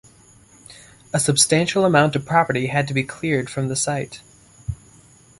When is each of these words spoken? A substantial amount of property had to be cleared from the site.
A 1.13 1.19
substantial 1.19 1.85
amount 1.85 2.15
of 2.15 2.25
property 2.25 2.65
had 2.65 2.87
to 2.87 2.93
be 2.95 3.03
cleared 3.03 3.51
from 3.51 3.67
the 3.67 3.75
site. 3.75 4.21